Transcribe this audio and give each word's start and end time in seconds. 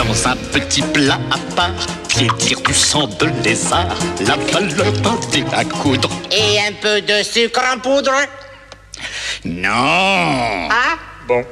Dans 0.00 0.28
un 0.28 0.36
petit 0.50 0.80
plat 0.80 1.18
à 1.30 1.36
part, 1.54 1.86
piétir 2.08 2.58
du 2.62 2.72
sang 2.72 3.06
de 3.06 3.26
lézard, 3.44 3.94
la 4.26 4.36
valeur 4.50 4.90
d'un 4.92 5.18
dé 5.30 5.44
à 5.52 5.62
coudre. 5.62 6.08
Et 6.32 6.58
un 6.58 6.72
peu 6.80 7.02
de 7.02 7.22
sucre 7.22 7.60
en 7.70 7.78
poudre? 7.78 8.10
Non 9.44 10.68
Ah? 10.70 10.96
Bon. 11.28 11.44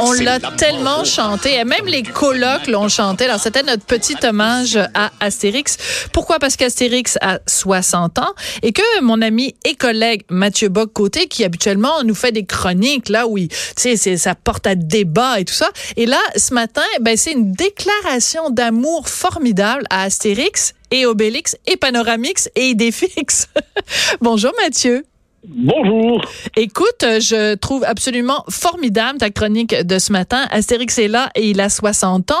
On 0.00 0.12
l'a 0.12 0.38
tellement 0.38 1.04
chanté, 1.04 1.54
et 1.54 1.64
même 1.64 1.86
les 1.86 2.02
colocs 2.02 2.66
l'ont 2.66 2.88
chanté. 2.88 3.24
Alors, 3.24 3.40
c'était 3.40 3.62
notre 3.62 3.84
petit 3.84 4.16
hommage 4.22 4.76
à 4.94 5.10
Astérix. 5.20 5.76
Pourquoi? 6.12 6.38
Parce 6.38 6.56
qu'Astérix 6.56 7.18
a 7.20 7.40
60 7.46 8.18
ans 8.18 8.34
et 8.62 8.72
que 8.72 9.00
mon 9.00 9.22
ami 9.22 9.54
et 9.64 9.74
collègue 9.74 10.22
Mathieu 10.30 10.68
Bock-Côté, 10.68 11.26
qui 11.26 11.44
habituellement 11.44 12.02
nous 12.04 12.14
fait 12.14 12.32
des 12.32 12.46
chroniques, 12.46 13.08
là, 13.08 13.26
oui, 13.26 13.48
tu 13.76 13.96
sais, 13.96 14.16
ça 14.16 14.34
porte 14.34 14.66
à 14.66 14.74
débat 14.74 15.40
et 15.40 15.44
tout 15.44 15.54
ça. 15.54 15.70
Et 15.96 16.06
là, 16.06 16.20
ce 16.36 16.54
matin, 16.54 16.82
ben, 17.00 17.16
c'est 17.16 17.32
une 17.32 17.52
déclaration 17.52 18.50
d'amour 18.50 19.08
formidable 19.08 19.84
à 19.90 20.04
Astérix 20.04 20.74
et 20.90 21.06
Obélix 21.06 21.56
et 21.66 21.76
Panoramix 21.76 22.48
et 22.54 22.68
Idéfix. 22.70 23.48
Bonjour 24.20 24.52
Mathieu. 24.62 25.04
Bonjour. 25.46 26.20
Écoute, 26.56 27.00
je 27.00 27.54
trouve 27.54 27.84
absolument 27.84 28.44
formidable 28.48 29.18
ta 29.18 29.30
chronique 29.30 29.72
de 29.72 29.98
ce 30.00 30.10
matin. 30.10 30.46
Astérix 30.50 30.98
est 30.98 31.06
là 31.06 31.30
et 31.36 31.50
il 31.50 31.60
a 31.60 31.68
60 31.70 32.32
ans. 32.32 32.34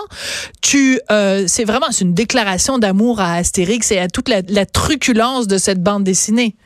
Tu, 0.62 1.00
euh, 1.10 1.44
c'est 1.46 1.64
vraiment 1.64 1.86
c'est 1.90 2.04
une 2.04 2.14
déclaration 2.14 2.78
d'amour 2.78 3.20
à 3.20 3.34
Astérix 3.34 3.92
et 3.92 3.98
à 3.98 4.08
toute 4.08 4.28
la, 4.28 4.42
la 4.48 4.66
truculence 4.66 5.46
de 5.46 5.58
cette 5.58 5.80
bande 5.80 6.02
dessinée. 6.02 6.56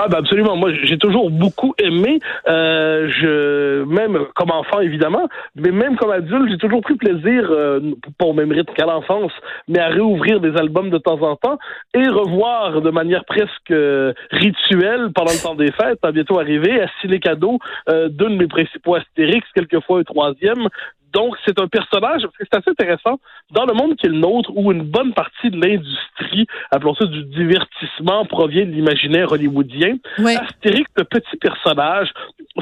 Ah 0.00 0.06
ben 0.06 0.18
absolument. 0.18 0.54
Moi, 0.54 0.70
j'ai 0.84 0.96
toujours 0.96 1.28
beaucoup 1.28 1.74
aimé. 1.76 2.20
Euh, 2.46 3.08
je 3.10 3.82
même 3.84 4.26
comme 4.36 4.52
enfant 4.52 4.78
évidemment, 4.78 5.28
mais 5.56 5.72
même 5.72 5.96
comme 5.96 6.12
adulte, 6.12 6.50
j'ai 6.50 6.56
toujours 6.56 6.82
pris 6.82 6.94
plaisir, 6.94 7.48
euh, 7.50 7.80
pas 8.16 8.26
au 8.26 8.32
même 8.32 8.52
rythme 8.52 8.72
qu'à 8.74 8.86
l'enfance, 8.86 9.32
mais 9.66 9.80
à 9.80 9.88
réouvrir 9.88 10.40
des 10.40 10.56
albums 10.56 10.90
de 10.90 10.98
temps 10.98 11.20
en 11.22 11.34
temps 11.34 11.58
et 11.94 12.08
revoir 12.08 12.80
de 12.80 12.90
manière 12.90 13.24
presque 13.24 13.72
euh, 13.72 14.12
rituelle 14.30 15.10
pendant 15.12 15.32
le 15.32 15.42
temps 15.42 15.56
des 15.56 15.72
fêtes, 15.72 16.04
à 16.04 16.12
bientôt 16.12 16.38
arriver, 16.38 16.80
à 16.80 16.86
signer 17.00 17.18
cadeau 17.18 17.58
euh, 17.88 18.08
deux 18.08 18.28
de 18.28 18.36
mes 18.36 18.46
principaux 18.46 18.94
Astérix, 18.94 19.46
quelquefois 19.52 19.98
un 19.98 20.04
troisième. 20.04 20.68
Donc, 21.12 21.36
c'est 21.46 21.58
un 21.58 21.68
personnage, 21.68 22.22
c'est 22.38 22.54
assez 22.54 22.70
intéressant, 22.70 23.18
dans 23.50 23.64
le 23.64 23.72
monde 23.72 23.96
qui 23.96 24.06
est 24.06 24.10
le 24.10 24.18
nôtre, 24.18 24.50
où 24.54 24.70
une 24.72 24.82
bonne 24.82 25.14
partie 25.14 25.50
de 25.50 25.56
l'industrie, 25.56 26.46
appelons 26.70 26.94
ça 26.94 27.06
du 27.06 27.24
divertissement, 27.24 28.26
provient 28.26 28.66
de 28.66 28.72
l'imaginaire 28.72 29.32
hollywoodien. 29.32 29.87
Ouais. 30.18 30.36
Astérix, 30.36 30.88
le 30.96 31.04
petit 31.04 31.36
personnage 31.38 32.10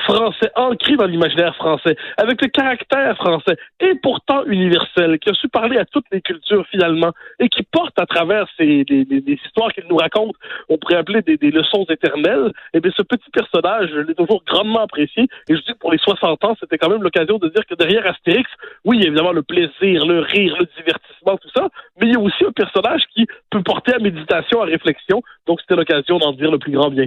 français, 0.01 0.51
ancré 0.57 0.97
dans 0.97 1.07
l'imaginaire 1.07 1.55
français, 1.57 1.97
avec 2.19 2.43
le 2.43 2.49
caractère 2.49 3.17
français, 3.17 3.57
et 3.81 3.95
pourtant 4.03 4.45
universel, 4.45 5.19
qui 5.19 5.31
a 5.31 5.35
su 5.35 5.49
parler 5.49 5.79
à 5.79 5.85
toutes 5.87 6.05
les 6.13 6.21
cultures 6.21 6.67
finalement, 6.71 7.13
et 7.41 7.49
qui 7.49 7.63
porte 7.63 7.99
à 7.99 8.05
travers 8.07 8.47
ces, 8.59 8.85
des, 8.85 9.05
des- 9.05 9.21
des 9.21 9.39
histoires 9.45 9.73
qu'il 9.73 9.85
nous 9.89 9.97
raconte, 9.97 10.35
on 10.69 10.77
pourrait 10.77 10.97
appeler 10.97 11.23
des, 11.23 11.37
des 11.37 11.51
leçons 11.51 11.85
éternelles, 11.89 12.53
et 12.75 12.81
bien 12.81 12.93
ce 12.95 13.03
petit 13.03 13.31
personnage, 13.31 13.89
je 13.91 14.01
l'ai 14.01 14.15
toujours 14.15 14.43
grandement 14.47 14.81
apprécié, 14.81 15.25
et 15.49 15.55
je 15.57 15.61
dis 15.61 15.73
que 15.73 15.79
pour 15.79 15.93
les 15.93 15.99
60 15.99 16.45
ans, 16.45 16.57
c'était 16.61 16.77
quand 16.79 16.91
même 16.91 17.03
l'occasion 17.03 17.39
de 17.39 17.49
dire 17.49 17.65
que 17.67 17.75
derrière 17.75 18.07
Astérix, 18.07 18.51
oui, 18.85 18.99
il 18.99 19.03
y 19.03 19.05
a 19.05 19.09
évidemment 19.09 19.33
le 19.33 19.43
plaisir, 19.43 20.05
le 20.05 20.21
rire, 20.21 20.57
le 20.59 20.67
divertissement, 20.77 21.37
tout 21.39 21.49
ça, 21.57 21.69
mais 22.01 22.07
il 22.09 22.13
y 22.13 22.17
a 22.17 22.21
aussi 22.21 22.45
un 22.45 22.53
personnage 22.53 23.03
qui 23.15 23.27
peut 23.51 23.63
porter 23.63 23.95
à 23.95 23.99
méditation, 23.99 24.61
à 24.63 24.67
réflexion, 24.67 25.23
donc 25.47 25.61
c'était 25.61 25.77
l'occasion 25.77 26.19
d'en 26.19 26.33
dire 26.33 26.51
le 26.51 26.59
plus 26.59 26.73
grand 26.73 26.91
bien. 26.91 27.07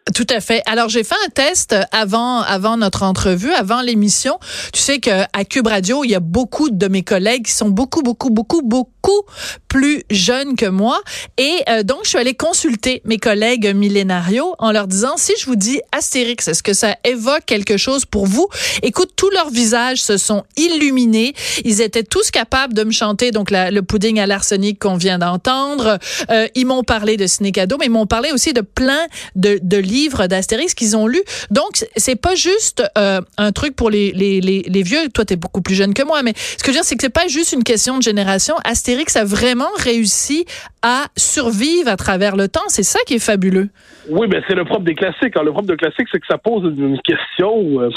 Tout 0.15 0.27
à 0.29 0.41
fait. 0.41 0.63
Alors 0.65 0.89
j'ai 0.89 1.03
fait 1.03 1.15
un 1.25 1.29
test 1.29 1.75
avant 1.91 2.41
avant 2.41 2.75
notre 2.75 3.03
entrevue, 3.03 3.53
avant 3.53 3.81
l'émission. 3.81 4.39
Tu 4.73 4.79
sais 4.79 4.99
que 4.99 5.21
à 5.31 5.45
Cube 5.45 5.67
Radio, 5.67 6.03
il 6.03 6.09
y 6.09 6.15
a 6.15 6.19
beaucoup 6.19 6.71
de 6.71 6.87
mes 6.87 7.03
collègues 7.03 7.45
qui 7.45 7.51
sont 7.51 7.69
beaucoup 7.69 8.01
beaucoup 8.01 8.31
beaucoup 8.31 8.61
beaucoup 8.63 9.21
plus 9.67 10.03
jeunes 10.09 10.55
que 10.55 10.65
moi 10.65 10.99
et 11.37 11.59
euh, 11.69 11.83
donc 11.83 11.99
je 12.03 12.09
suis 12.09 12.17
allée 12.17 12.33
consulter 12.33 13.01
mes 13.05 13.19
collègues 13.19 13.73
millénarios 13.75 14.55
en 14.59 14.71
leur 14.71 14.87
disant 14.87 15.13
si 15.17 15.33
je 15.39 15.45
vous 15.45 15.55
dis 15.55 15.79
Astérix, 15.91 16.47
est-ce 16.47 16.63
que 16.63 16.73
ça 16.73 16.95
évoque 17.03 17.45
quelque 17.45 17.77
chose 17.77 18.05
pour 18.05 18.25
vous? 18.25 18.47
Écoute, 18.81 19.11
tous 19.15 19.29
leurs 19.29 19.49
visages 19.49 20.01
se 20.03 20.17
sont 20.17 20.43
illuminés. 20.57 21.33
Ils 21.63 21.81
étaient 21.81 22.03
tous 22.03 22.31
capables 22.31 22.73
de 22.73 22.83
me 22.83 22.91
chanter 22.91 23.31
donc 23.31 23.49
le 23.51 23.81
pudding 23.81 24.19
à 24.19 24.25
l'arsenic 24.25 24.79
qu'on 24.79 24.97
vient 24.97 25.19
d'entendre. 25.19 25.99
Euh, 26.31 26.47
ils 26.55 26.65
m'ont 26.65 26.83
parlé 26.83 27.17
de 27.17 27.27
ciné 27.27 27.51
cadeau, 27.51 27.77
mais 27.79 27.85
ils 27.85 27.91
m'ont 27.91 28.07
parlé 28.07 28.31
aussi 28.31 28.53
de 28.53 28.61
plein 28.61 29.07
de, 29.35 29.59
de 29.61 29.77
livres 29.91 30.27
d'Astérix 30.27 30.73
qu'ils 30.73 30.95
ont 30.97 31.07
lus. 31.07 31.23
Donc, 31.51 31.71
c'est 31.95 32.19
pas 32.27 32.35
juste 32.35 32.83
euh, 32.97 33.21
un 33.37 33.51
truc 33.51 33.75
pour 33.75 33.89
les, 33.89 34.11
les, 34.21 34.41
les, 34.41 34.61
les 34.75 34.83
vieux. 34.83 35.03
Toi, 35.13 35.25
tu 35.25 35.33
es 35.33 35.37
beaucoup 35.37 35.61
plus 35.61 35.75
jeune 35.75 35.93
que 35.93 36.03
moi, 36.11 36.23
mais 36.23 36.33
ce 36.35 36.63
que 36.63 36.67
je 36.67 36.71
veux 36.71 36.73
dire, 36.79 36.83
c'est 36.83 36.95
que 36.95 37.03
c'est 37.03 37.13
pas 37.23 37.27
juste 37.27 37.51
une 37.53 37.63
question 37.63 37.97
de 37.97 38.03
génération. 38.11 38.55
Astérix 38.63 39.15
a 39.17 39.25
vraiment 39.25 39.73
réussi 39.77 40.45
à 40.81 41.05
survivre 41.15 41.89
à 41.89 41.97
travers 41.97 42.35
le 42.35 42.47
temps. 42.47 42.67
C'est 42.67 42.87
ça 42.93 42.99
qui 43.05 43.13
est 43.15 43.25
fabuleux. 43.31 43.69
Oui, 44.09 44.25
mais 44.31 44.41
c'est 44.47 44.55
le 44.55 44.65
propre 44.65 44.85
des 44.91 44.95
classiques. 44.95 45.35
Le 45.49 45.51
propre 45.51 45.67
des 45.67 45.77
classiques, 45.77 46.07
c'est 46.11 46.19
que 46.19 46.25
ça 46.27 46.39
pose 46.39 46.63
une 46.63 46.99
question, 47.01 47.53
euh, 47.81 47.89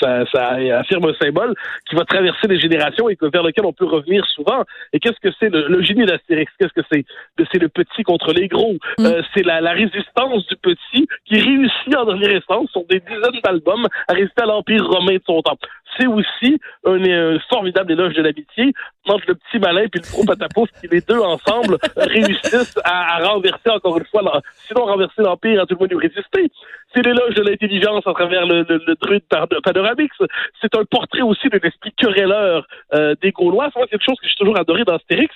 ça, 0.00 0.24
ça 0.32 0.42
affirme 0.80 1.04
un 1.04 1.14
symbole 1.22 1.54
qui 1.88 1.94
va 1.94 2.04
traverser 2.04 2.46
les 2.48 2.58
générations 2.58 3.08
et 3.08 3.16
que- 3.16 3.30
vers 3.32 3.44
lequel 3.44 3.64
on 3.64 3.72
peut 3.72 3.86
revenir 3.86 4.24
souvent. 4.34 4.64
Et 4.92 4.98
qu'est-ce 4.98 5.20
que 5.22 5.32
c'est 5.38 5.48
le, 5.48 5.68
le 5.68 5.82
génie 5.82 6.06
d'Astérix? 6.06 6.50
Qu'est-ce 6.58 6.72
que 6.72 6.84
c'est? 6.90 7.04
C'est 7.52 7.60
le 7.60 7.68
petit 7.68 8.02
contre 8.02 8.32
les 8.32 8.48
gros. 8.48 8.76
Euh, 8.98 9.22
c'est 9.32 9.44
la, 9.44 9.60
la 9.60 9.72
résistance 9.72 10.46
du 10.48 10.56
petit 10.56 11.06
qui 11.26 11.33
réussit 11.40 11.96
en 11.96 12.04
dernière 12.04 12.36
instance 12.36 12.70
sur 12.70 12.84
des 12.86 13.00
dizaines 13.00 13.40
d'albums 13.42 13.86
à 14.08 14.12
résister 14.12 14.42
à 14.42 14.46
l'empire 14.46 14.84
romain 14.86 15.14
de 15.14 15.22
son 15.26 15.40
temps. 15.42 15.58
C'est 15.98 16.06
aussi 16.06 16.60
un, 16.84 17.00
un 17.04 17.38
formidable 17.48 17.92
éloge 17.92 18.14
de 18.14 18.22
l'amitié 18.22 18.72
entre 19.06 19.24
le 19.28 19.34
petit 19.36 19.58
malin 19.60 19.82
et 19.82 19.88
le 19.92 20.00
gros 20.00 20.24
patapouf 20.24 20.68
qui 20.80 20.88
les 20.88 21.00
deux 21.02 21.20
ensemble 21.20 21.76
réussissent 21.96 22.78
à, 22.84 23.16
à 23.16 23.28
renverser 23.28 23.70
encore 23.70 23.96
une 23.98 24.04
fois, 24.06 24.22
l'en- 24.22 24.40
sinon 24.66 24.86
renverser 24.86 25.22
l'empire, 25.22 25.62
à 25.62 25.66
tout 25.66 25.74
le 25.74 25.80
monde 25.80 25.90
lui 25.92 26.08
résister. 26.08 26.50
C'est 26.94 27.04
l'éloge 27.04 27.34
de 27.34 27.42
l'intelligence 27.42 28.06
à 28.06 28.12
travers 28.12 28.46
le, 28.46 28.62
le, 28.68 28.80
le 28.86 28.94
druide 29.00 29.22
Panoramix. 29.62 30.14
C'est 30.60 30.74
un 30.76 30.84
portrait 30.84 31.22
aussi 31.22 31.48
de 31.48 31.60
l'esprit 31.62 31.92
querelleur 31.92 32.66
euh, 32.94 33.14
des 33.20 33.32
Gaulois. 33.32 33.70
C'est 33.74 33.88
quelque 33.90 34.04
chose 34.04 34.18
que 34.20 34.28
j'ai 34.28 34.34
toujours 34.36 34.58
adoré 34.58 34.84
dans 34.84 34.94
Astérix. 34.96 35.34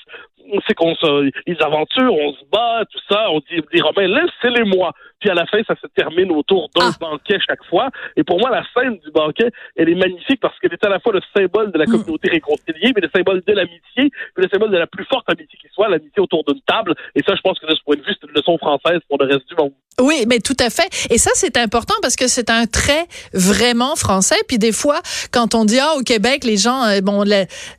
C'est 0.66 0.74
qu'on 0.74 0.94
se, 0.94 1.30
ils 1.46 1.62
aventurent, 1.62 2.12
on 2.14 2.32
se 2.32 2.44
bat, 2.50 2.84
tout 2.90 3.00
ça. 3.08 3.30
On 3.30 3.40
dit, 3.40 3.60
les 3.72 3.80
Romains, 3.80 4.06
laissez-les 4.06 4.64
moi. 4.64 4.92
Puis 5.20 5.28
à 5.30 5.34
la 5.34 5.46
fin, 5.46 5.60
ça 5.66 5.74
se 5.82 5.86
termine 5.88 6.30
autour 6.30 6.68
d'un 6.76 6.90
Ah. 6.90 6.96
banquet 7.00 7.38
chaque 7.46 7.64
fois. 7.64 7.90
Et 8.16 8.22
pour 8.22 8.38
moi, 8.38 8.50
la 8.50 8.62
scène 8.72 8.98
du 8.98 9.10
banquet, 9.10 9.50
elle 9.76 9.88
est 9.88 9.94
magnifique 9.94 10.40
parce 10.40 10.56
qu'elle 10.60 10.72
est 10.72 10.84
à 10.84 10.88
la 10.88 11.00
fois 11.00 11.12
le 11.12 11.20
symbole 11.36 11.72
de 11.72 11.78
la 11.78 11.86
communauté 11.86 12.30
réconciliée, 12.30 12.92
mais 12.94 13.00
le 13.02 13.10
symbole 13.14 13.42
de 13.46 13.52
l'amitié, 13.52 14.10
puis 14.10 14.10
le 14.44 14.48
symbole 14.48 14.70
de 14.70 14.78
la 14.78 14.86
plus 14.86 15.04
forte 15.06 15.28
amitié 15.28 15.58
qui 15.60 15.68
soit, 15.72 15.88
l'amitié 15.88 16.22
autour 16.22 16.44
d'une 16.44 16.60
table. 16.62 16.94
Et 17.16 17.22
ça, 17.26 17.34
je 17.34 17.40
pense 17.40 17.58
que 17.58 17.66
de 17.66 17.74
ce 17.74 17.82
point 17.82 17.96
de 17.96 18.02
vue, 18.02 18.14
c'est 18.20 18.26
une 18.28 18.34
leçon 18.34 18.56
française 18.58 19.00
pour 19.08 19.18
le 19.18 19.26
reste 19.26 19.48
du 19.48 19.54
monde. 19.56 19.72
Oui, 20.00 20.24
mais 20.28 20.38
tout 20.38 20.56
à 20.60 20.70
fait. 20.70 20.88
Et 21.10 21.18
ça, 21.18 21.30
c'est 21.34 21.56
important 21.56 21.94
parce 22.02 22.14
que 22.14 22.28
c'est 22.28 22.50
un 22.50 22.66
trait 22.66 23.06
vraiment 23.32 23.96
français. 23.96 24.36
Puis 24.46 24.58
des 24.58 24.70
fois, 24.70 25.00
quand 25.32 25.56
on 25.56 25.64
dit, 25.64 25.78
ah, 25.80 25.94
au 25.96 26.02
Québec, 26.02 26.44
les 26.44 26.56
gens, 26.56 26.84
euh, 26.84 27.00
bon, 27.00 27.24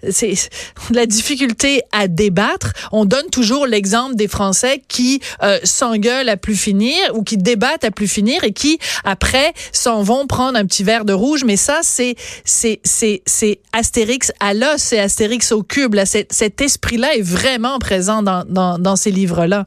c'est 0.10 0.34
la 0.92 1.06
difficulté 1.06 1.82
à 1.94 2.10
débattre, 2.10 2.74
on 2.92 3.06
donne 3.06 3.30
toujours 3.30 3.66
l'exemple 3.66 4.16
des 4.16 4.28
Français 4.28 4.82
qui 4.90 5.22
euh, 5.44 5.60
s'engueulent 5.64 6.28
à 6.28 6.36
plus 6.36 6.58
finir 6.58 6.98
ou 7.14 7.24
qui 7.24 7.38
débattent 7.38 7.86
à 7.86 7.92
plus 7.92 8.08
finir 8.08 8.44
et 8.44 8.52
qui, 8.52 8.80
après, 9.06 9.54
s'en 9.72 10.04
vont 10.04 10.28
prendre 10.28 10.58
un 10.58 10.66
petit 10.66 10.84
verre 10.84 11.06
de 11.06 11.14
rouge. 11.14 11.46
Mais 11.46 11.58
ça, 11.58 11.80
c'est, 11.84 12.16
c'est, 12.44 12.82
c'est, 12.84 13.22
c'est 13.26 13.60
Astérix 13.72 14.34
à 14.42 14.54
l'os, 14.54 14.78
c'est 14.78 15.00
Astérix 15.00 15.54
au 15.54 15.64
cube. 15.64 15.94
Là. 15.94 16.06
Cet 16.06 16.60
esprit-là 16.60 17.16
est 17.16 17.22
vraiment 17.22 17.80
présent 17.80 18.24
dans, 18.24 18.44
dans, 18.46 18.78
dans 18.78 18.98
ces 18.98 19.12
livres-là. 19.12 19.66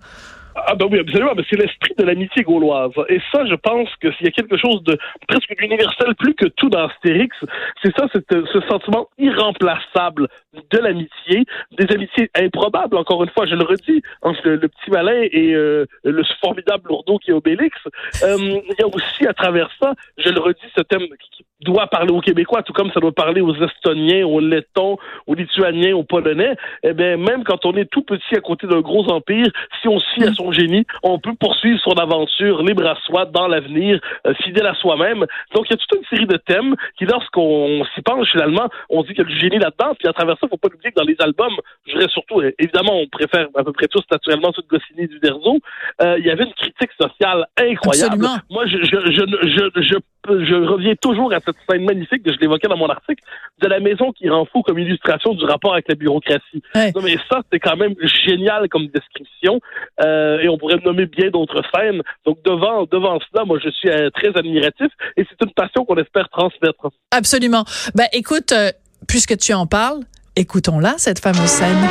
Ah 0.66 0.74
ben 0.74 0.86
oui, 0.90 1.00
absolument, 1.00 1.32
mais 1.36 1.42
c'est 1.48 1.58
l'esprit 1.58 1.94
de 1.98 2.04
l'amitié 2.04 2.42
gauloise. 2.42 2.92
Et 3.08 3.20
ça, 3.32 3.44
je 3.46 3.54
pense 3.54 3.88
que 4.00 4.12
s'il 4.12 4.26
y 4.26 4.28
a 4.28 4.32
quelque 4.32 4.56
chose 4.56 4.82
de 4.84 4.96
presque 5.26 5.54
d'universel 5.58 6.14
plus 6.18 6.34
que 6.34 6.46
tout 6.46 6.68
dans 6.68 6.88
Astérix, 6.88 7.36
c'est 7.82 7.94
ça, 7.96 8.06
ce 8.12 8.60
sentiment 8.68 9.08
irremplaçable 9.18 10.28
de 10.70 10.78
l'amitié, 10.78 11.44
des 11.78 11.92
amitiés 11.94 12.30
improbables, 12.36 12.96
encore 12.96 13.22
une 13.22 13.30
fois, 13.30 13.46
je 13.46 13.54
le 13.54 13.64
redis, 13.64 14.02
entre 14.20 14.48
le, 14.48 14.68
petit 14.68 14.90
malin 14.90 15.22
et 15.30 15.54
euh, 15.54 15.86
le 16.04 16.22
formidable 16.40 16.88
lourdeau 16.88 17.18
qui 17.18 17.30
est 17.30 17.34
Obélix. 17.34 17.76
Euh, 18.22 18.36
il 18.38 18.74
y 18.78 18.82
a 18.82 18.86
aussi 18.86 19.26
à 19.26 19.32
travers 19.32 19.70
ça, 19.80 19.94
je 20.18 20.28
le 20.30 20.40
redis, 20.40 20.60
ce 20.76 20.82
thème 20.82 21.06
qui 21.30 21.44
doit 21.62 21.86
parler 21.86 22.12
aux 22.12 22.20
Québécois, 22.20 22.62
tout 22.62 22.72
comme 22.72 22.90
ça 22.92 23.00
doit 23.00 23.12
parler 23.12 23.40
aux 23.40 23.54
Estoniens, 23.54 24.26
aux 24.26 24.40
Lettons, 24.40 24.98
aux 25.26 25.34
Lituaniens, 25.34 25.94
aux 25.94 26.04
Polonais. 26.04 26.56
Eh 26.82 26.92
bien, 26.92 27.16
même 27.16 27.44
quand 27.44 27.64
on 27.64 27.74
est 27.76 27.90
tout 27.90 28.02
petit 28.02 28.34
à 28.34 28.40
côté 28.40 28.66
d'un 28.66 28.80
gros 28.80 29.08
empire, 29.10 29.46
si 29.80 29.88
on 29.88 29.98
fie 30.00 30.24
à 30.24 30.32
génie, 30.52 30.84
on 31.02 31.18
peut 31.18 31.34
poursuivre 31.38 31.80
son 31.80 31.92
aventure 31.92 32.62
libre 32.62 32.86
à 32.86 32.96
soi 33.04 33.26
dans 33.26 33.48
l'avenir, 33.48 34.00
euh, 34.26 34.34
fidèle 34.42 34.66
à 34.66 34.74
soi-même. 34.74 35.26
Donc, 35.54 35.66
il 35.66 35.70
y 35.70 35.74
a 35.74 35.76
toute 35.76 35.98
une 35.98 36.06
série 36.10 36.26
de 36.26 36.36
thèmes 36.36 36.74
qui, 36.98 37.04
lorsqu'on 37.04 37.84
s'y 37.94 38.02
penche, 38.02 38.30
finalement, 38.30 38.68
on 38.88 39.02
dit 39.02 39.08
qu'il 39.08 39.18
y 39.18 39.20
a 39.22 39.24
du 39.24 39.38
génie 39.38 39.58
là-dedans. 39.58 39.94
Puis 39.98 40.08
à 40.08 40.12
travers 40.12 40.36
ça, 40.38 40.46
faut 40.48 40.56
pas 40.56 40.68
oublier 40.68 40.90
que 40.90 41.00
dans 41.00 41.06
les 41.06 41.16
albums, 41.20 41.54
je 41.86 41.92
dirais 41.92 42.08
surtout, 42.08 42.40
euh, 42.40 42.52
évidemment, 42.58 43.00
on 43.00 43.06
préfère 43.06 43.48
à 43.56 43.64
peu 43.64 43.72
près 43.72 43.88
tous 43.88 44.02
naturellement 44.10 44.52
ceux 44.54 44.62
de 44.62 44.68
Goscinny 44.68 45.02
et 45.02 45.06
du 45.08 45.18
Derzo, 45.18 45.58
euh, 46.02 46.16
il 46.18 46.26
y 46.26 46.30
avait 46.30 46.44
une 46.44 46.54
critique 46.54 46.90
sociale 47.00 47.46
incroyable. 47.58 48.14
Absolument. 48.14 48.36
Moi, 48.50 48.66
je, 48.66 48.78
je, 48.78 49.12
je, 49.12 49.82
je, 49.82 49.96
je 50.28 50.54
reviens 50.54 50.94
toujours 50.94 51.32
à 51.32 51.40
cette 51.40 51.56
scène 51.68 51.84
magnifique 51.84 52.22
que 52.22 52.32
je 52.32 52.38
l'évoquais 52.38 52.68
dans 52.68 52.76
mon 52.76 52.88
article 52.88 53.22
de 53.60 53.68
la 53.68 53.80
maison 53.80 54.12
qui 54.12 54.28
rend 54.28 54.44
fou 54.46 54.62
comme 54.62 54.78
illustration 54.78 55.34
du 55.34 55.44
rapport 55.44 55.72
avec 55.72 55.88
la 55.88 55.94
bureaucratie. 55.94 56.62
Non, 56.74 57.02
mais 57.02 57.16
ça, 57.30 57.40
c'est 57.52 57.58
quand 57.58 57.76
même 57.76 57.94
génial 58.24 58.68
comme 58.68 58.86
description. 58.88 59.60
Euh, 60.02 60.38
et 60.40 60.48
on 60.48 60.58
pourrait 60.58 60.78
nommer 60.84 61.06
bien 61.06 61.30
d'autres 61.30 61.62
scènes. 61.74 62.02
Donc 62.24 62.38
devant 62.44 62.84
devant 62.84 63.18
cela, 63.30 63.44
moi 63.44 63.58
je 63.62 63.70
suis 63.70 63.88
euh, 63.88 64.10
très 64.10 64.28
admiratif 64.36 64.88
et 65.16 65.26
c'est 65.28 65.44
une 65.44 65.52
passion 65.52 65.84
qu'on 65.84 65.96
espère 65.96 66.28
transmettre. 66.28 66.90
Absolument. 67.10 67.64
Ben 67.94 68.06
écoute, 68.12 68.52
euh, 68.52 68.70
puisque 69.08 69.36
tu 69.36 69.52
en 69.52 69.66
parles, 69.66 70.00
écoutons-la 70.36 70.94
cette 70.98 71.18
fameuse 71.18 71.46
scène. 71.46 71.88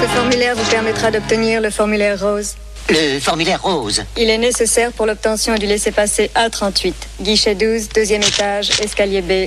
Ce 0.00 0.04
formulaire 0.04 0.54
vous 0.54 0.70
permettra 0.70 1.10
d'obtenir 1.10 1.60
le 1.60 1.70
formulaire 1.70 2.20
rose. 2.20 2.56
Le 2.90 3.20
formulaire 3.20 3.62
rose. 3.62 4.02
Il 4.16 4.30
est 4.30 4.38
nécessaire 4.38 4.92
pour 4.92 5.04
l'obtention 5.04 5.54
du 5.56 5.66
laissez-passer 5.66 6.30
A38. 6.34 6.94
Guichet 7.20 7.54
12, 7.54 7.90
deuxième 7.90 8.22
étage, 8.22 8.70
escalier 8.80 9.20
B, 9.20 9.46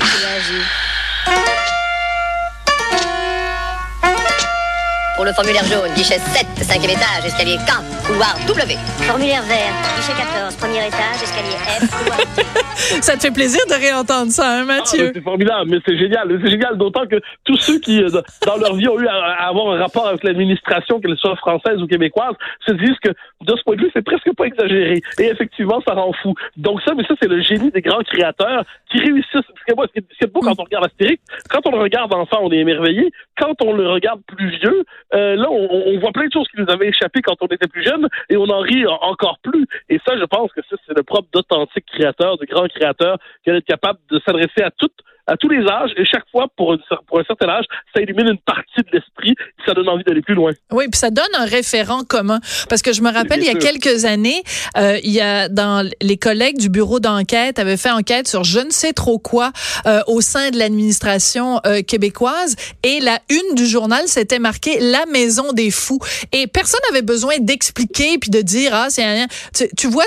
Pour 5.21 5.27
le 5.27 5.33
formulaire 5.33 5.63
jaune, 5.65 5.93
guichet 5.93 6.17
7, 6.17 6.47
cinquième 6.65 6.97
étage, 6.97 7.23
escalier 7.27 7.57
K, 7.57 7.77
couloir 8.07 8.33
W. 8.47 8.73
Formulaire 9.05 9.43
vert, 9.43 9.69
guichet 9.95 10.17
14, 10.17 10.55
premier 10.55 10.87
étage, 10.87 11.21
escalier 11.21 11.61
F, 11.61 11.85
couloir 11.91 12.17
Ça 13.01 13.15
te 13.15 13.21
fait 13.21 13.31
plaisir 13.31 13.61
de 13.69 13.75
réentendre 13.75 14.31
ça, 14.31 14.49
hein, 14.49 14.65
Mathieu? 14.65 15.09
Ah, 15.09 15.11
c'est 15.13 15.21
formidable, 15.21 15.69
mais 15.69 15.77
c'est 15.85 15.95
génial. 15.95 16.39
C'est 16.43 16.49
génial, 16.49 16.75
d'autant 16.75 17.05
que 17.05 17.21
tous 17.43 17.57
ceux 17.57 17.79
qui, 17.79 18.01
euh, 18.01 18.09
dans 18.47 18.57
leur 18.57 18.73
vie, 18.75 18.87
ont 18.87 18.99
eu 18.99 19.07
à, 19.07 19.47
avoir 19.47 19.75
un 19.75 19.77
rapport 19.77 20.07
avec 20.07 20.23
l'administration, 20.23 20.99
qu'elle 20.99 21.15
soit 21.17 21.35
française 21.35 21.79
ou 21.79 21.85
québécoise, 21.85 22.33
se 22.65 22.71
disent 22.73 22.97
que, 23.03 23.09
de 23.09 23.55
ce 23.55 23.61
point 23.63 23.75
de 23.75 23.81
vue, 23.81 23.91
c'est 23.93 24.03
presque 24.03 24.33
pas 24.35 24.45
exagéré. 24.45 25.03
Et 25.19 25.25
effectivement, 25.25 25.81
ça 25.87 25.93
rend 25.93 26.13
fou. 26.23 26.33
Donc 26.57 26.81
ça, 26.81 26.95
mais 26.95 27.03
ça, 27.03 27.13
c'est 27.21 27.29
le 27.29 27.43
génie 27.43 27.69
des 27.69 27.81
grands 27.81 28.01
créateurs 28.01 28.63
qui 28.89 28.97
réussissent. 28.97 29.29
Parce 29.33 29.65
que 29.67 29.75
moi, 29.75 29.85
ce 29.87 29.99
qui 30.01 30.23
est 30.23 30.27
beau 30.27 30.39
quand 30.39 30.59
on 30.59 30.63
regarde 30.63 30.85
Astérix, 30.85 31.21
quand 31.47 31.61
on 31.67 31.71
le 31.75 31.81
regarde 31.83 32.11
enfant, 32.11 32.39
on 32.41 32.51
est 32.51 32.57
émerveillé. 32.57 33.11
Quand 33.37 33.53
on 33.63 33.73
le 33.73 33.87
regarde 33.87 34.21
plus 34.25 34.49
vieux, 34.57 34.83
euh, 35.13 35.35
là, 35.35 35.49
on, 35.49 35.99
voit 35.99 36.11
plein 36.11 36.27
de 36.27 36.33
choses 36.33 36.47
qui 36.47 36.61
nous 36.61 36.69
avaient 36.69 36.87
échappé 36.87 37.21
quand 37.21 37.35
on 37.41 37.47
était 37.47 37.67
plus 37.67 37.83
jeune 37.83 38.07
et 38.29 38.37
on 38.37 38.49
en 38.49 38.59
rit 38.59 38.85
encore 38.87 39.39
plus. 39.43 39.65
Et 39.89 39.99
ça, 40.07 40.17
je 40.17 40.23
pense 40.23 40.51
que 40.53 40.61
c'est 40.69 40.95
le 40.95 41.03
propre 41.03 41.27
d'authentiques 41.33 41.85
créateurs, 41.85 42.37
de 42.37 42.45
grands 42.45 42.67
créateurs, 42.67 43.17
qui 43.43 43.49
être 43.49 43.65
capable 43.65 43.99
de 44.09 44.19
s'adresser 44.25 44.61
à 44.63 44.71
toutes 44.71 44.97
à 45.31 45.37
tous 45.37 45.47
les 45.47 45.65
âges 45.65 45.91
et 45.95 46.03
chaque 46.03 46.29
fois 46.29 46.47
pour, 46.57 46.75
pour 47.07 47.19
un 47.19 47.23
certain 47.23 47.47
âge, 47.47 47.65
ça 47.95 48.01
illumine 48.01 48.27
une 48.27 48.37
partie 48.39 48.81
de 48.81 48.89
l'esprit, 48.91 49.33
ça 49.65 49.73
donne 49.73 49.87
envie 49.87 50.03
d'aller 50.03 50.21
plus 50.21 50.35
loin. 50.35 50.51
Oui, 50.71 50.85
puis 50.91 50.99
ça 50.99 51.09
donne 51.09 51.33
un 51.37 51.45
référent 51.45 52.03
commun. 52.03 52.39
Parce 52.67 52.81
que 52.81 52.91
je 52.91 53.01
me 53.01 53.11
rappelle 53.11 53.39
il 53.39 53.45
y 53.45 53.49
a 53.49 53.55
quelques 53.55 54.03
années, 54.03 54.43
euh, 54.77 54.97
il 55.03 55.11
y 55.11 55.21
a 55.21 55.47
dans 55.47 55.89
les 56.01 56.17
collègues 56.17 56.57
du 56.57 56.69
bureau 56.69 56.99
d'enquête 56.99 57.59
avaient 57.59 57.77
fait 57.77 57.91
enquête 57.91 58.27
sur 58.27 58.43
je 58.43 58.59
ne 58.59 58.71
sais 58.71 58.91
trop 58.91 59.19
quoi 59.19 59.51
euh, 59.85 60.01
au 60.07 60.19
sein 60.19 60.49
de 60.49 60.57
l'administration 60.57 61.61
euh, 61.65 61.81
québécoise. 61.81 62.55
Et 62.83 62.99
la 62.99 63.19
une 63.29 63.55
du 63.55 63.65
journal 63.65 64.07
s'était 64.07 64.39
marquée 64.39 64.79
la 64.81 65.05
maison 65.05 65.53
des 65.53 65.71
fous 65.71 65.99
et 66.33 66.47
personne 66.47 66.81
n'avait 66.89 67.05
besoin 67.05 67.35
d'expliquer 67.39 68.17
puis 68.19 68.31
de 68.31 68.41
dire 68.41 68.71
ah 68.73 68.87
c'est 68.89 69.05
rien. 69.05 69.27
Tu, 69.55 69.69
tu 69.77 69.87
vois 69.87 70.05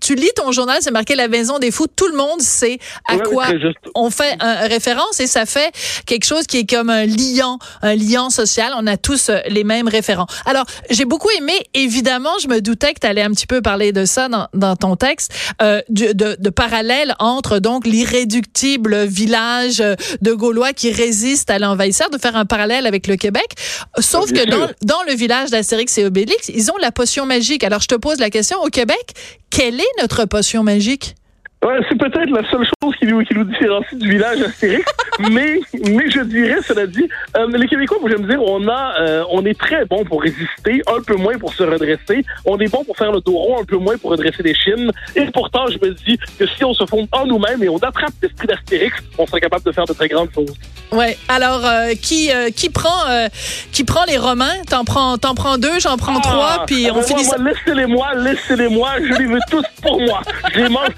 tu, 0.00 0.14
lis 0.14 0.30
ton 0.36 0.52
journal 0.52 0.78
c'est 0.80 0.90
marqué 0.90 1.14
la 1.14 1.28
maison 1.28 1.58
des 1.58 1.70
fous 1.70 1.86
tout 1.86 2.08
le 2.08 2.16
monde 2.16 2.40
sait 2.40 2.78
à 3.08 3.18
quoi 3.18 3.46
on 3.94 4.10
fait 4.10 4.36
un 4.40 4.65
référence 4.66 5.20
et 5.20 5.26
ça 5.26 5.46
fait 5.46 5.72
quelque 6.06 6.24
chose 6.24 6.46
qui 6.46 6.58
est 6.58 6.70
comme 6.70 6.90
un 6.90 7.06
liant, 7.06 7.58
un 7.82 7.94
liant 7.94 8.30
social. 8.30 8.72
On 8.76 8.86
a 8.86 8.96
tous 8.96 9.28
euh, 9.28 9.40
les 9.48 9.64
mêmes 9.64 9.88
référents. 9.88 10.26
Alors, 10.44 10.64
j'ai 10.90 11.04
beaucoup 11.04 11.30
aimé. 11.38 11.54
Évidemment, 11.74 12.32
je 12.42 12.48
me 12.48 12.60
doutais 12.60 12.94
que 12.94 13.00
tu 13.00 13.06
allais 13.06 13.22
un 13.22 13.30
petit 13.30 13.46
peu 13.46 13.62
parler 13.62 13.92
de 13.92 14.04
ça 14.04 14.28
dans, 14.28 14.48
dans 14.54 14.76
ton 14.76 14.96
texte, 14.96 15.32
euh, 15.62 15.80
de, 15.88 16.12
de, 16.12 16.36
de 16.38 16.50
parallèle 16.50 17.14
entre 17.18 17.58
donc 17.58 17.86
l'irréductible 17.86 19.04
village 19.04 19.78
de 19.78 20.32
Gaulois 20.32 20.72
qui 20.72 20.92
résiste 20.92 21.50
à 21.50 21.58
l'envahisseur, 21.58 22.10
de 22.10 22.18
faire 22.18 22.36
un 22.36 22.44
parallèle 22.44 22.86
avec 22.86 23.06
le 23.06 23.16
Québec. 23.16 23.46
Sauf 23.98 24.32
que 24.32 24.48
dans, 24.48 24.68
dans 24.82 25.02
le 25.06 25.14
village 25.14 25.50
d'Astérix 25.50 25.96
et 25.98 26.04
Obélix, 26.04 26.48
ils 26.48 26.70
ont 26.70 26.76
la 26.80 26.92
potion 26.92 27.26
magique. 27.26 27.64
Alors, 27.64 27.80
je 27.80 27.88
te 27.88 27.94
pose 27.94 28.18
la 28.18 28.30
question, 28.30 28.58
au 28.62 28.68
Québec, 28.68 29.14
quelle 29.50 29.80
est 29.80 30.00
notre 30.00 30.24
potion 30.24 30.62
magique? 30.62 31.14
Ouais, 31.64 31.80
c'est 31.88 31.98
peut-être 31.98 32.30
la 32.30 32.48
seule 32.50 32.64
chose 32.64 32.94
qui 32.98 33.06
nous, 33.06 33.24
qui 33.24 33.34
nous 33.34 33.44
différencie 33.44 33.98
du 33.98 34.10
village 34.10 34.42
Astérix, 34.42 34.84
mais, 35.30 35.58
mais 35.72 36.10
je 36.10 36.20
dirais, 36.20 36.58
cela 36.62 36.86
dit, 36.86 37.08
euh, 37.36 37.46
les 37.48 37.66
Québécois, 37.66 37.96
moi 38.00 38.10
j'aime 38.10 38.26
dire, 38.26 38.40
on 38.42 38.68
a, 38.68 39.00
euh, 39.00 39.24
on 39.30 39.44
est 39.46 39.58
très 39.58 39.86
bon 39.86 40.04
pour 40.04 40.22
résister, 40.22 40.82
un 40.86 41.00
peu 41.00 41.16
moins 41.16 41.38
pour 41.38 41.54
se 41.54 41.62
redresser, 41.62 42.24
on 42.44 42.58
est 42.58 42.70
bon 42.70 42.84
pour 42.84 42.96
faire 42.96 43.10
le 43.10 43.20
dos 43.22 43.36
rond, 43.36 43.62
un 43.62 43.64
peu 43.64 43.78
moins 43.78 43.96
pour 43.96 44.10
redresser 44.10 44.42
les 44.42 44.54
chines, 44.54 44.92
et 45.16 45.24
pourtant 45.32 45.66
je 45.68 45.78
me 45.78 45.94
dis 45.94 46.18
que 46.38 46.46
si 46.46 46.62
on 46.62 46.74
se 46.74 46.84
fonde 46.84 47.08
en 47.10 47.26
nous-mêmes 47.26 47.62
et 47.62 47.70
on 47.70 47.78
attrape 47.78 48.12
l'esprit 48.22 48.46
d'Astérix, 48.46 48.94
on 49.16 49.26
serait 49.26 49.40
capable 49.40 49.64
de 49.64 49.72
faire 49.72 49.86
de 49.86 49.94
très 49.94 50.08
grandes 50.08 50.32
choses. 50.34 50.54
Ouais. 50.92 51.18
Alors 51.28 51.64
euh, 51.64 51.94
qui 52.00 52.30
qui 52.54 52.70
prend 52.70 53.28
qui 53.72 53.82
prend 53.82 54.04
les 54.04 54.18
Romains? 54.18 54.62
T'en 54.70 54.84
prends 54.84 55.18
t'en 55.18 55.34
prends 55.34 55.58
deux, 55.58 55.80
j'en 55.80 55.96
prends 55.96 56.18
ah, 56.18 56.20
trois, 56.20 56.64
puis 56.66 56.88
on 56.94 57.02
finit 57.02 57.24
moi, 57.24 57.36
Laissez-les-moi, 57.38 58.14
laissez-les-moi, 58.16 58.90
je 59.00 59.18
les 59.18 59.26
veux 59.26 59.40
tous 59.50 59.64
pour 59.82 60.00
moi. 60.00 60.20
Je 60.54 60.60
les 60.60 60.68
mange 60.68 60.90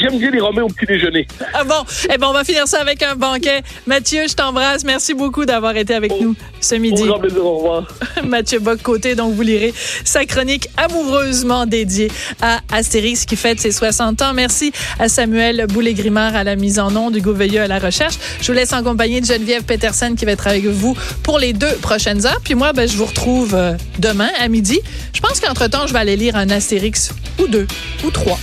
J'aime 0.00 0.18
bien 0.18 0.30
les 0.30 0.40
Romains 0.40 0.62
au 0.62 0.68
petit 0.68 0.86
déjeuner. 0.86 1.26
Ah 1.54 1.64
bon, 1.64 1.84
eh 2.12 2.18
ben 2.18 2.26
on 2.28 2.32
va 2.32 2.44
finir 2.44 2.66
ça 2.66 2.80
avec 2.80 3.02
un 3.02 3.14
banquet. 3.14 3.62
Mathieu, 3.86 4.26
je 4.28 4.34
t'embrasse. 4.34 4.84
Merci 4.84 5.14
beaucoup 5.14 5.44
d'avoir 5.44 5.76
été 5.76 5.94
avec 5.94 6.12
nous 6.20 6.34
ce 6.60 6.74
midi. 6.74 7.08
Au 7.08 7.18
plaisir, 7.18 7.44
au 7.44 7.56
revoir. 7.56 7.88
Mathieu 8.24 8.58
Bock-Côté, 8.58 9.14
donc 9.14 9.34
vous 9.34 9.42
lirez 9.42 9.72
sa 10.04 10.24
chronique 10.24 10.68
amoureusement 10.76 11.66
dédiée 11.66 12.10
à 12.40 12.60
Astérix 12.72 13.24
qui 13.24 13.36
fête 13.36 13.60
ses 13.60 13.72
60 13.72 14.22
ans. 14.22 14.34
Merci 14.34 14.72
à 14.98 15.08
Samuel 15.08 15.66
Boulay-Grimard 15.68 16.34
à 16.34 16.44
la 16.44 16.56
mise 16.56 16.78
en 16.78 16.90
nom, 16.90 17.10
du 17.10 17.20
Veilleux 17.20 17.62
à 17.62 17.68
la 17.68 17.78
recherche. 17.78 18.14
Je 18.40 18.46
vous 18.46 18.52
laisse 18.52 18.72
en 18.72 18.82
compagnie 18.82 19.20
de 19.20 19.26
Geneviève 19.26 19.64
Peterson 19.64 20.14
qui 20.16 20.24
va 20.24 20.32
être 20.32 20.46
avec 20.46 20.64
vous 20.64 20.96
pour 21.22 21.38
les 21.38 21.52
deux 21.52 21.74
prochaines 21.82 22.26
heures. 22.26 22.40
Puis 22.42 22.54
moi, 22.54 22.72
ben, 22.72 22.88
je 22.88 22.96
vous 22.96 23.04
retrouve 23.04 23.54
euh, 23.54 23.74
demain 23.98 24.30
à 24.40 24.48
midi. 24.48 24.80
Je 25.12 25.20
pense 25.20 25.40
qu'entre-temps, 25.40 25.86
je 25.86 25.92
vais 25.92 25.98
aller 25.98 26.16
lire 26.16 26.36
un 26.36 26.50
Astérix 26.50 27.10
ou 27.38 27.46
deux 27.46 27.66
ou 28.04 28.10
trois. 28.10 28.36